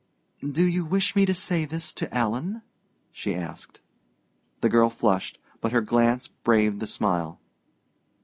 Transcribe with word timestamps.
"Do 0.51 0.65
you 0.65 0.83
wish 0.83 1.15
me 1.15 1.27
to 1.27 1.33
say 1.35 1.63
this 1.63 1.93
to 1.93 2.11
Alan?" 2.11 2.63
she 3.11 3.35
asked. 3.35 3.81
The 4.61 4.67
girl 4.67 4.89
flushed, 4.89 5.37
but 5.59 5.71
her 5.73 5.81
glance 5.81 6.27
braved 6.27 6.79
the 6.79 6.87
smile. 6.87 7.39